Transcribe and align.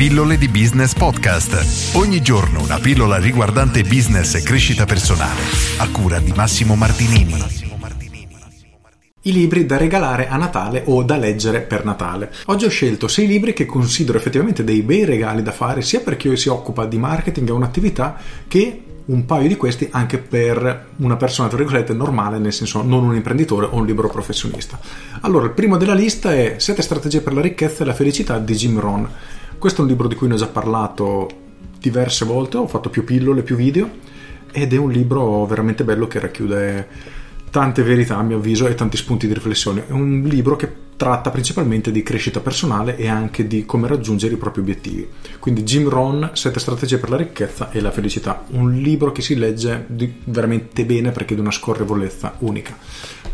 Pillole 0.00 0.38
di 0.38 0.48
Business 0.48 0.94
Podcast. 0.94 1.94
Ogni 1.94 2.22
giorno 2.22 2.62
una 2.62 2.78
pillola 2.78 3.18
riguardante 3.18 3.82
business 3.82 4.34
e 4.34 4.42
crescita 4.42 4.86
personale. 4.86 5.42
A 5.76 5.90
cura 5.90 6.18
di 6.20 6.32
Massimo 6.34 6.74
Martinini. 6.74 7.34
I 9.24 9.32
libri 9.32 9.66
da 9.66 9.76
regalare 9.76 10.28
a 10.28 10.38
Natale 10.38 10.84
o 10.86 11.02
da 11.02 11.18
leggere 11.18 11.60
per 11.60 11.84
Natale. 11.84 12.32
Oggi 12.46 12.64
ho 12.64 12.70
scelto 12.70 13.08
sei 13.08 13.26
libri 13.26 13.52
che 13.52 13.66
considero 13.66 14.16
effettivamente 14.16 14.64
dei 14.64 14.80
bei 14.80 15.04
regali 15.04 15.42
da 15.42 15.52
fare 15.52 15.82
sia 15.82 16.00
per 16.00 16.16
chi 16.16 16.34
si 16.34 16.48
occupa 16.48 16.86
di 16.86 16.96
marketing 16.96 17.50
e 17.50 17.52
un'attività 17.52 18.16
che 18.48 18.84
un 19.06 19.24
paio 19.24 19.48
di 19.48 19.56
questi 19.56 19.88
anche 19.90 20.18
per 20.18 20.86
una 20.96 21.16
persona 21.16 21.48
tra 21.48 21.58
virgolette 21.58 21.92
normale, 21.92 22.38
nel 22.38 22.52
senso 22.52 22.82
non 22.82 23.04
un 23.04 23.14
imprenditore 23.14 23.66
o 23.66 23.76
un 23.76 23.86
libero 23.86 24.08
professionista. 24.08 24.78
Allora, 25.22 25.46
il 25.46 25.52
primo 25.52 25.76
della 25.76 25.94
lista 25.94 26.34
è 26.34 26.56
7 26.58 26.82
strategie 26.82 27.20
per 27.20 27.32
la 27.32 27.40
ricchezza 27.40 27.82
e 27.82 27.86
la 27.86 27.94
felicità 27.94 28.38
di 28.38 28.54
Jim 28.54 28.78
Rohn. 28.78 29.08
Questo 29.58 29.80
è 29.80 29.84
un 29.84 29.90
libro 29.90 30.08
di 30.08 30.14
cui 30.14 30.28
ne 30.28 30.34
ho 30.34 30.38
già 30.38 30.46
parlato 30.46 31.28
diverse 31.78 32.24
volte, 32.24 32.58
ho 32.58 32.66
fatto 32.66 32.90
più 32.90 33.04
pillole, 33.04 33.42
più 33.42 33.56
video 33.56 33.88
ed 34.52 34.72
è 34.72 34.76
un 34.76 34.90
libro 34.90 35.46
veramente 35.46 35.84
bello 35.84 36.06
che 36.06 36.18
racchiude 36.18 36.88
tante 37.50 37.82
verità 37.82 38.16
a 38.16 38.22
mio 38.22 38.36
avviso 38.36 38.66
e 38.66 38.74
tanti 38.74 38.96
spunti 38.96 39.26
di 39.26 39.34
riflessione. 39.34 39.86
È 39.86 39.92
un 39.92 40.22
libro 40.24 40.56
che 40.56 40.88
tratta 41.00 41.30
principalmente 41.30 41.90
di 41.90 42.02
crescita 42.02 42.40
personale 42.40 42.96
e 42.96 43.08
anche 43.08 43.46
di 43.46 43.64
come 43.64 43.88
raggiungere 43.88 44.34
i 44.34 44.36
propri 44.36 44.60
obiettivi. 44.60 45.08
Quindi 45.38 45.62
Jim 45.62 45.88
Rohn, 45.88 46.30
Sette 46.34 46.60
strategie 46.60 46.98
per 46.98 47.08
la 47.08 47.16
ricchezza 47.16 47.70
e 47.70 47.80
la 47.80 47.90
felicità, 47.90 48.44
un 48.50 48.72
libro 48.72 49.10
che 49.10 49.22
si 49.22 49.34
legge 49.34 49.86
veramente 50.24 50.84
bene 50.84 51.10
perché 51.10 51.34
di 51.34 51.40
una 51.40 51.50
scorrevolezza 51.50 52.34
unica. 52.40 52.76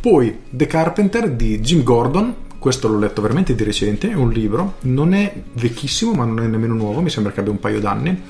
Poi 0.00 0.42
The 0.48 0.66
Carpenter 0.66 1.32
di 1.32 1.58
Jim 1.58 1.82
Gordon, 1.82 2.34
questo 2.60 2.86
l'ho 2.86 2.98
letto 2.98 3.20
veramente 3.20 3.56
di 3.56 3.64
recente, 3.64 4.10
è 4.10 4.14
un 4.14 4.30
libro, 4.30 4.76
non 4.82 5.12
è 5.12 5.42
vecchissimo 5.54 6.12
ma 6.12 6.24
non 6.24 6.40
è 6.40 6.46
nemmeno 6.46 6.74
nuovo, 6.74 7.00
mi 7.00 7.10
sembra 7.10 7.32
che 7.32 7.40
abbia 7.40 7.50
un 7.50 7.58
paio 7.58 7.80
d'anni, 7.80 8.22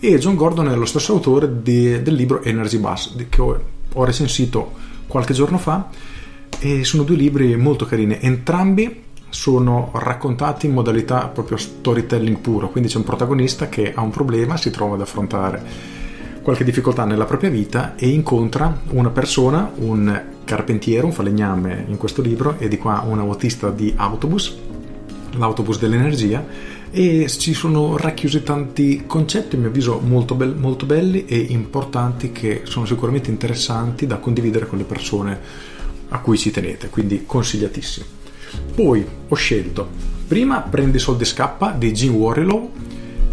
e 0.00 0.18
John 0.18 0.34
Gordon 0.34 0.68
è 0.70 0.74
lo 0.74 0.86
stesso 0.86 1.12
autore 1.12 1.60
di, 1.60 2.00
del 2.00 2.14
libro 2.14 2.42
Energy 2.42 2.78
Bus, 2.78 3.14
che 3.28 3.40
ho, 3.42 3.60
ho 3.92 4.04
recensito 4.04 4.96
qualche 5.08 5.32
giorno 5.32 5.58
fa 5.58 5.88
e 6.60 6.84
sono 6.84 7.02
due 7.02 7.16
libri 7.16 7.56
molto 7.56 7.84
carini, 7.86 8.18
entrambi 8.20 9.06
sono 9.30 9.90
raccontati 9.94 10.66
in 10.66 10.72
modalità 10.72 11.26
proprio 11.28 11.56
storytelling 11.56 12.38
puro, 12.38 12.70
quindi 12.70 12.88
c'è 12.88 12.96
un 12.96 13.04
protagonista 13.04 13.68
che 13.68 13.92
ha 13.92 14.00
un 14.00 14.10
problema, 14.10 14.56
si 14.56 14.70
trova 14.70 14.94
ad 14.94 15.00
affrontare 15.00 15.96
qualche 16.42 16.64
difficoltà 16.64 17.04
nella 17.04 17.26
propria 17.26 17.50
vita 17.50 17.94
e 17.96 18.08
incontra 18.08 18.80
una 18.90 19.10
persona, 19.10 19.70
un 19.76 20.22
carpentiere, 20.44 21.04
un 21.04 21.12
falegname 21.12 21.84
in 21.88 21.98
questo 21.98 22.22
libro 22.22 22.56
e 22.58 22.68
di 22.68 22.78
qua 22.78 23.04
un 23.06 23.18
autista 23.18 23.70
di 23.70 23.92
autobus, 23.96 24.56
l'autobus 25.32 25.78
dell'energia 25.78 26.44
e 26.90 27.26
ci 27.28 27.54
sono 27.54 27.96
racchiusi 27.96 28.42
tanti 28.42 29.04
concetti, 29.06 29.56
a 29.56 29.58
mio 29.58 29.68
avviso, 29.68 30.00
molto, 30.00 30.34
be- 30.34 30.46
molto 30.46 30.86
belli 30.86 31.26
e 31.26 31.36
importanti 31.36 32.32
che 32.32 32.62
sono 32.64 32.86
sicuramente 32.86 33.30
interessanti 33.30 34.06
da 34.06 34.16
condividere 34.16 34.66
con 34.66 34.78
le 34.78 34.84
persone 34.84 35.38
a 36.08 36.18
cui 36.20 36.38
ci 36.38 36.50
tenete, 36.50 36.88
quindi 36.88 37.24
consigliatissimo. 37.26 38.06
Poi 38.74 39.06
ho 39.28 39.34
scelto 39.34 39.88
prima 40.26 40.60
Prendi 40.60 40.98
soldi 40.98 41.24
e 41.24 41.26
scappa 41.26 41.72
di 41.72 41.92
Jim 41.92 42.14
Warrilow 42.14 42.70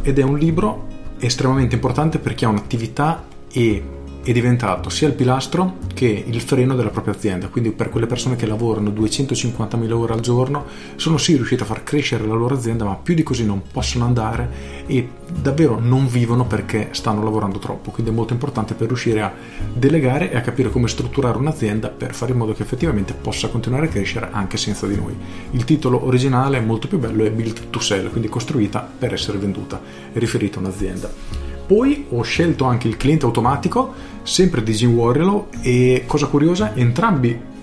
ed 0.01 0.19
è 0.19 0.23
un 0.23 0.37
libro 0.37 0.87
estremamente 1.19 1.75
importante 1.75 2.19
per 2.19 2.35
chi 2.35 2.45
ha 2.45 2.49
un'attività 2.49 3.25
e 3.51 3.83
è 4.25 4.31
diventato 4.31 4.89
sia 4.89 5.07
il 5.07 5.13
pilastro 5.13 5.77
che 5.93 6.23
il 6.25 6.41
freno 6.41 6.73
della 6.73 6.89
propria 6.89 7.13
azienda. 7.13 7.47
Quindi 7.47 7.69
per 7.71 7.89
quelle 7.89 8.07
persone 8.07 8.35
che 8.35 8.47
lavorano 8.47 8.89
250.000 8.89 9.91
ore 9.91 10.13
al 10.13 10.19
giorno 10.19 10.65
sono 10.95 11.17
sì 11.19 11.35
riuscite 11.35 11.61
a 11.61 11.67
far 11.67 11.83
crescere 11.83 12.25
la 12.25 12.33
loro 12.33 12.55
azienda, 12.55 12.85
ma 12.85 12.95
più 12.95 13.13
di 13.13 13.21
così 13.21 13.45
non 13.45 13.61
possono 13.71 14.03
andare 14.03 14.83
e 14.87 15.07
davvero 15.31 15.79
non 15.79 16.07
vivono 16.07 16.47
perché 16.47 16.87
stanno 16.91 17.23
lavorando 17.23 17.59
troppo. 17.59 17.91
Quindi 17.91 18.11
è 18.11 18.15
molto 18.15 18.33
importante 18.33 18.73
per 18.73 18.87
riuscire 18.87 19.21
a 19.21 19.31
delegare 19.71 20.31
e 20.31 20.37
a 20.37 20.41
capire 20.41 20.71
come 20.71 20.87
strutturare 20.87 21.37
un'azienda 21.37 21.89
per 21.89 22.15
fare 22.15 22.31
in 22.31 22.39
modo 22.39 22.53
che 22.53 22.63
effettivamente 22.63 23.13
possa 23.13 23.49
continuare 23.49 23.85
a 23.85 23.89
crescere 23.89 24.29
anche 24.31 24.57
senza 24.57 24.87
di 24.87 24.95
noi. 24.95 25.15
Il 25.51 25.65
titolo 25.65 26.03
originale 26.03 26.57
è 26.57 26.61
molto 26.61 26.87
più 26.87 26.97
bello, 26.97 27.23
è 27.23 27.29
Built 27.29 27.69
to 27.69 27.79
Sell, 27.79 28.09
quindi 28.09 28.27
costruita 28.27 28.89
per 28.97 29.13
essere 29.13 29.37
venduta, 29.37 29.79
è 30.11 30.17
riferito 30.17 30.57
a 30.57 30.61
un'azienda. 30.63 31.44
Poi 31.65 32.05
ho 32.09 32.21
scelto 32.21 32.65
anche 32.65 32.87
il 32.87 32.95
cliente 32.95 33.25
automatico, 33.25 33.93
sempre 34.21 34.61
di 34.61 34.71
Jim 34.73 34.93
Warrilow, 34.93 35.47
e 35.61 36.03
cosa 36.05 36.27
curiosa, 36.27 36.75
entrambi 36.75 37.53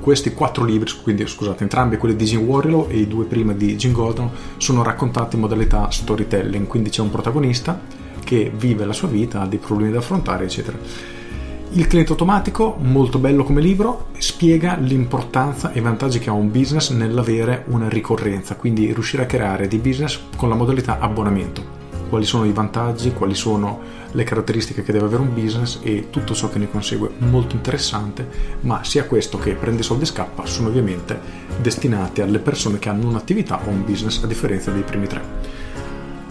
questi 0.00 0.32
quattro 0.32 0.64
libri, 0.64 0.90
quindi 1.00 1.24
scusate, 1.28 1.62
entrambi 1.62 1.96
quelli 1.96 2.16
di 2.16 2.24
Jim 2.24 2.40
Warrilow 2.40 2.88
e 2.90 2.98
i 2.98 3.06
due 3.06 3.24
prima 3.24 3.52
di 3.52 3.76
Jim 3.76 3.92
Gordon, 3.92 4.30
sono 4.56 4.82
raccontati 4.82 5.36
in 5.36 5.42
modalità 5.42 5.88
storytelling, 5.90 6.66
quindi 6.66 6.90
c'è 6.90 7.02
un 7.02 7.10
protagonista 7.10 7.80
che 8.24 8.50
vive 8.52 8.84
la 8.84 8.92
sua 8.92 9.06
vita, 9.06 9.42
ha 9.42 9.46
dei 9.46 9.58
problemi 9.58 9.92
da 9.92 9.98
affrontare, 9.98 10.44
eccetera. 10.44 10.76
Il 11.74 11.86
cliente 11.86 12.10
automatico, 12.10 12.76
molto 12.80 13.18
bello 13.18 13.44
come 13.44 13.60
libro, 13.60 14.08
spiega 14.18 14.76
l'importanza 14.76 15.70
e 15.70 15.78
i 15.78 15.82
vantaggi 15.82 16.18
che 16.18 16.30
ha 16.30 16.32
un 16.32 16.50
business 16.50 16.90
nell'avere 16.90 17.64
una 17.68 17.88
ricorrenza, 17.88 18.56
quindi 18.56 18.92
riuscire 18.92 19.22
a 19.22 19.26
creare 19.26 19.68
dei 19.68 19.78
business 19.78 20.20
con 20.36 20.48
la 20.48 20.56
modalità 20.56 20.98
abbonamento 20.98 21.81
quali 22.12 22.26
sono 22.26 22.44
i 22.44 22.52
vantaggi, 22.52 23.14
quali 23.14 23.34
sono 23.34 23.80
le 24.10 24.22
caratteristiche 24.22 24.82
che 24.82 24.92
deve 24.92 25.06
avere 25.06 25.22
un 25.22 25.32
business 25.32 25.78
e 25.80 26.08
tutto 26.10 26.34
ciò 26.34 26.50
che 26.50 26.58
ne 26.58 26.70
consegue. 26.70 27.08
Molto 27.16 27.54
interessante, 27.54 28.28
ma 28.60 28.84
sia 28.84 29.06
questo 29.06 29.38
che 29.38 29.54
prende 29.54 29.82
soldi 29.82 30.02
e 30.02 30.08
scappa 30.08 30.44
sono 30.44 30.68
ovviamente 30.68 31.18
destinati 31.58 32.20
alle 32.20 32.38
persone 32.38 32.78
che 32.78 32.90
hanno 32.90 33.08
un'attività 33.08 33.62
o 33.64 33.70
un 33.70 33.82
business 33.86 34.22
a 34.22 34.26
differenza 34.26 34.70
dei 34.70 34.82
primi 34.82 35.06
tre. 35.06 35.22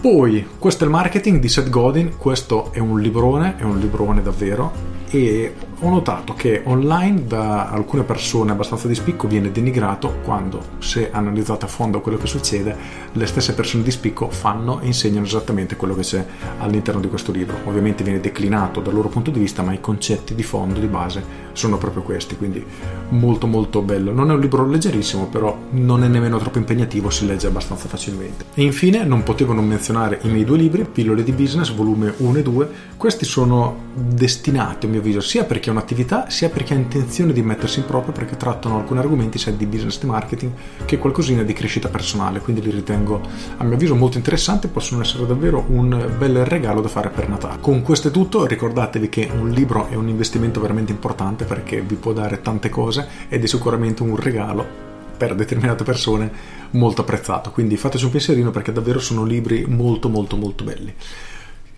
Poi, 0.00 0.46
questo 0.56 0.84
è 0.84 0.86
il 0.86 0.92
marketing 0.92 1.40
di 1.40 1.48
Seth 1.48 1.68
Godin, 1.68 2.16
questo 2.16 2.72
è 2.72 2.78
un 2.78 3.00
librone, 3.00 3.56
è 3.56 3.64
un 3.64 3.80
librone 3.80 4.22
davvero, 4.22 4.91
e 5.14 5.52
ho 5.80 5.90
notato 5.90 6.32
che 6.32 6.62
online 6.64 7.26
da 7.26 7.68
alcune 7.68 8.02
persone 8.02 8.52
abbastanza 8.52 8.88
di 8.88 8.94
spicco 8.94 9.28
viene 9.28 9.52
denigrato 9.52 10.20
quando, 10.24 10.62
se 10.78 11.10
analizzate 11.10 11.66
a 11.66 11.68
fondo 11.68 12.00
quello 12.00 12.16
che 12.16 12.26
succede, 12.26 12.74
le 13.12 13.26
stesse 13.26 13.52
persone 13.52 13.82
di 13.82 13.90
spicco 13.90 14.30
fanno 14.30 14.80
e 14.80 14.86
insegnano 14.86 15.26
esattamente 15.26 15.76
quello 15.76 15.94
che 15.94 16.00
c'è 16.00 16.24
all'interno 16.60 17.00
di 17.00 17.08
questo 17.08 17.30
libro. 17.30 17.58
Ovviamente 17.64 18.02
viene 18.02 18.20
declinato 18.20 18.80
dal 18.80 18.94
loro 18.94 19.08
punto 19.08 19.30
di 19.30 19.38
vista, 19.38 19.62
ma 19.62 19.74
i 19.74 19.80
concetti 19.80 20.34
di 20.34 20.42
fondo, 20.42 20.80
di 20.80 20.86
base, 20.86 21.22
sono 21.52 21.76
proprio 21.76 22.02
questi, 22.02 22.36
quindi 22.36 22.64
molto 23.10 23.46
molto 23.46 23.82
bello. 23.82 24.12
Non 24.12 24.30
è 24.30 24.34
un 24.34 24.40
libro 24.40 24.66
leggerissimo, 24.66 25.26
però 25.26 25.58
non 25.72 26.04
è 26.04 26.08
nemmeno 26.08 26.38
troppo 26.38 26.56
impegnativo, 26.56 27.10
si 27.10 27.26
legge 27.26 27.48
abbastanza 27.48 27.86
facilmente. 27.86 28.46
E 28.54 28.62
infine 28.62 29.04
non 29.04 29.22
potevo 29.24 29.52
non 29.52 29.66
menzionare 29.66 30.20
i 30.22 30.28
miei 30.28 30.44
due 30.44 30.56
libri, 30.56 30.86
Pillole 30.90 31.22
di 31.22 31.32
Business, 31.32 31.70
volume 31.74 32.14
1 32.16 32.38
e 32.38 32.42
2. 32.42 32.68
Questi 32.96 33.26
sono 33.26 33.90
destinati, 33.92 34.86
a 34.86 34.88
mio 34.88 35.00
avviso, 35.02 35.20
sia 35.20 35.44
per 35.44 35.60
chi 35.60 35.68
ha 35.68 35.72
un'attività, 35.72 36.30
sia 36.30 36.48
per 36.48 36.62
chi 36.62 36.72
ha 36.72 36.76
intenzione 36.76 37.32
di 37.32 37.42
mettersi 37.42 37.80
in 37.80 37.84
proprio, 37.84 38.12
perché 38.12 38.36
trattano 38.36 38.78
alcuni 38.78 39.00
argomenti 39.00 39.38
sia 39.38 39.52
di 39.52 39.66
business 39.66 40.00
di 40.00 40.06
marketing 40.06 40.52
che 40.84 40.98
qualcosina 40.98 41.42
di 41.42 41.52
crescita 41.52 41.88
personale, 41.88 42.40
quindi 42.40 42.62
li 42.62 42.70
ritengo, 42.70 43.20
a 43.56 43.64
mio 43.64 43.74
avviso, 43.74 43.94
molto 43.94 44.16
interessanti, 44.16 44.68
possono 44.68 45.02
essere 45.02 45.26
davvero 45.26 45.64
un 45.68 46.14
bel 46.16 46.44
regalo 46.44 46.80
da 46.80 46.88
fare 46.88 47.10
per 47.10 47.28
Natale. 47.28 47.60
Con 47.60 47.82
questo 47.82 48.08
è 48.08 48.10
tutto, 48.10 48.46
ricordatevi 48.46 49.08
che 49.08 49.30
un 49.36 49.50
libro 49.50 49.88
è 49.88 49.94
un 49.94 50.08
investimento 50.08 50.60
veramente 50.60 50.92
importante 50.92 51.44
perché 51.44 51.80
vi 51.80 51.96
può 51.96 52.12
dare 52.12 52.40
tante 52.40 52.70
cose 52.70 53.06
ed 53.28 53.42
è 53.42 53.46
sicuramente 53.46 54.02
un 54.02 54.16
regalo 54.16 54.90
per 55.16 55.34
determinate 55.34 55.84
persone 55.84 56.30
molto 56.70 57.02
apprezzato. 57.02 57.50
Quindi 57.50 57.76
fateci 57.76 58.04
un 58.04 58.10
pensierino 58.10 58.50
perché 58.50 58.72
davvero 58.72 58.98
sono 58.98 59.24
libri 59.24 59.64
molto 59.68 60.08
molto 60.08 60.36
molto 60.36 60.64
belli. 60.64 60.92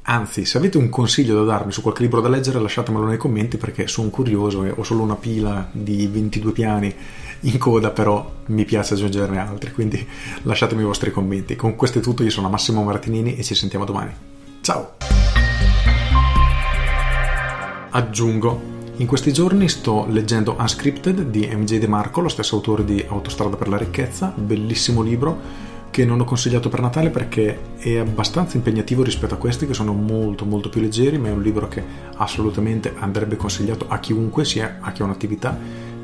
Anzi, 0.06 0.44
se 0.44 0.58
avete 0.58 0.76
un 0.76 0.90
consiglio 0.90 1.34
da 1.34 1.44
darmi 1.44 1.72
su 1.72 1.80
qualche 1.80 2.02
libro 2.02 2.20
da 2.20 2.28
leggere, 2.28 2.60
lasciatemelo 2.60 3.06
nei 3.06 3.16
commenti 3.16 3.56
perché 3.56 3.86
sono 3.86 4.10
curioso 4.10 4.62
e 4.62 4.70
ho 4.76 4.82
solo 4.82 5.02
una 5.02 5.14
pila 5.14 5.66
di 5.72 6.06
22 6.06 6.52
piani 6.52 6.94
in 7.40 7.56
coda, 7.56 7.90
però 7.90 8.30
mi 8.46 8.66
piace 8.66 8.92
aggiungerne 8.94 9.38
altri, 9.38 9.72
quindi 9.72 10.06
lasciatemi 10.42 10.82
i 10.82 10.84
vostri 10.84 11.10
commenti. 11.10 11.56
Con 11.56 11.74
questo 11.74 12.00
è 12.00 12.02
tutto, 12.02 12.22
io 12.22 12.28
sono 12.28 12.50
Massimo 12.50 12.82
Martinini 12.82 13.36
e 13.36 13.42
ci 13.42 13.54
sentiamo 13.54 13.86
domani. 13.86 14.12
Ciao! 14.60 14.96
Aggiungo 17.88 18.72
in 18.96 19.06
questi 19.06 19.32
giorni 19.32 19.70
sto 19.70 20.04
leggendo 20.10 20.54
Unscripted 20.58 21.22
di 21.22 21.46
MJ 21.46 21.78
De 21.78 21.88
Marco, 21.88 22.20
lo 22.20 22.28
stesso 22.28 22.56
autore 22.56 22.84
di 22.84 23.02
Autostrada 23.08 23.56
per 23.56 23.68
la 23.68 23.78
ricchezza, 23.78 24.34
bellissimo 24.36 25.00
libro 25.00 25.72
che 25.94 26.04
non 26.04 26.18
ho 26.18 26.24
consigliato 26.24 26.68
per 26.68 26.80
Natale 26.80 27.08
perché 27.08 27.76
è 27.78 27.98
abbastanza 27.98 28.56
impegnativo 28.56 29.04
rispetto 29.04 29.34
a 29.34 29.36
questi 29.36 29.64
che 29.64 29.74
sono 29.74 29.92
molto 29.92 30.44
molto 30.44 30.68
più 30.68 30.80
leggeri, 30.80 31.18
ma 31.18 31.28
è 31.28 31.30
un 31.30 31.40
libro 31.40 31.68
che 31.68 31.84
assolutamente 32.16 32.92
andrebbe 32.98 33.36
consigliato 33.36 33.86
a 33.88 34.00
chiunque, 34.00 34.44
sia 34.44 34.78
a 34.80 34.90
chi 34.90 35.02
ha 35.02 35.04
un'attività 35.04 35.56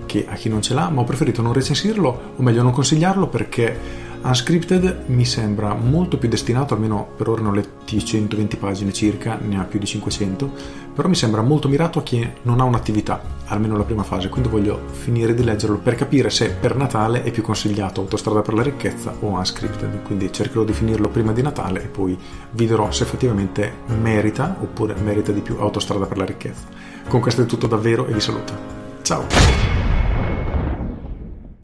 che 0.07 0.27
a 0.29 0.35
chi 0.35 0.49
non 0.49 0.63
ce 0.63 0.75
l'ha, 0.75 0.89
ma 0.91 1.01
ho 1.01 1.05
preferito 1.05 1.43
non 1.43 1.53
recensirlo, 1.53 2.35
o 2.37 2.41
meglio 2.41 2.63
non 2.63 2.71
consigliarlo 2.71 3.27
perché 3.27 4.09
Unscripted 4.23 5.07
mi 5.07 5.25
sembra 5.25 5.75
molto 5.75 6.19
più 6.19 6.29
destinato, 6.29 6.75
almeno 6.75 7.09
per 7.17 7.29
ora 7.29 7.43
ne 7.43 7.49
ho 7.49 7.53
letti 7.53 8.05
120 8.05 8.59
pagine 8.59 8.93
circa, 8.93 9.41
ne 9.43 9.59
ha 9.59 9.65
più 9.65 9.81
di 9.81 9.87
500, 9.87 10.53
però 10.95 11.09
mi 11.09 11.17
sembra 11.17 11.43
molto 11.43 11.67
mirato 11.67 11.99
a 11.99 12.03
chi 12.05 12.25
non 12.43 12.61
ha 12.61 12.65
un'attività, 12.65 13.21
almeno 13.51 13.77
la 13.77 13.85
prima 13.85 14.03
fase, 14.03 14.29
quindi 14.29 14.49
voglio 14.49 14.81
finire 14.91 15.35
di 15.35 15.45
leggerlo 15.45 15.79
per 15.79 15.95
capire 15.95 16.31
se 16.31 16.51
per 16.51 16.77
Natale 16.77 17.23
è 17.23 17.31
più 17.31 17.43
consigliato 17.43 18.01
Autostrada 18.01 18.43
per 18.43 18.55
la 18.55 18.63
ricchezza 18.63 19.15
o 19.21 19.27
Unscripted, 19.27 20.03
quindi 20.03 20.33
cercherò 20.33 20.65
di 20.65 20.73
finirlo 20.73 21.09
prima 21.09 21.33
di 21.33 21.43
Natale 21.43 21.85
e 21.85 21.87
poi 21.87 22.19
vi 22.51 22.67
dirò 22.67 22.91
se 22.91 23.05
effettivamente 23.05 23.73
merita 24.01 24.57
oppure 24.61 24.95
merita 24.95 25.33
di 25.33 25.41
più 25.41 25.57
Autostrada 25.59 26.07
per 26.07 26.17
la 26.17 26.25
ricchezza. 26.25 26.67
Con 27.09 27.21
questo 27.21 27.43
è 27.43 27.47
tutto 27.47 27.67
davvero 27.67 28.07
e 28.07 28.13
vi 28.13 28.21
saluto. 28.21 28.53
Ciao! 29.03 29.70